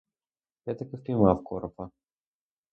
[0.65, 1.89] Я таки впіймав коропа.